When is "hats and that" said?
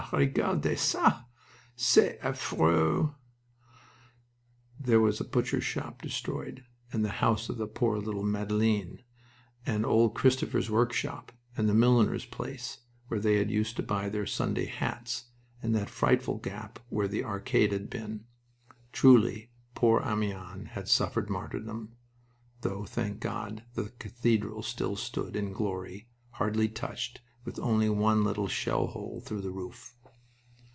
14.65-15.89